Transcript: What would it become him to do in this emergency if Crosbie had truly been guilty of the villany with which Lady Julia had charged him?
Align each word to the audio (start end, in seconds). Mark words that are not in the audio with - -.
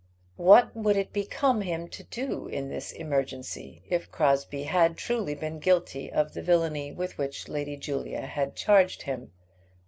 What 0.37 0.75
would 0.75 0.97
it 0.97 1.13
become 1.13 1.61
him 1.61 1.87
to 1.89 2.01
do 2.01 2.47
in 2.47 2.69
this 2.69 2.91
emergency 2.91 3.83
if 3.87 4.09
Crosbie 4.11 4.63
had 4.63 4.97
truly 4.97 5.35
been 5.35 5.59
guilty 5.59 6.11
of 6.11 6.33
the 6.33 6.41
villany 6.41 6.91
with 6.91 7.19
which 7.19 7.47
Lady 7.47 7.77
Julia 7.77 8.21
had 8.21 8.55
charged 8.55 9.03
him? 9.03 9.31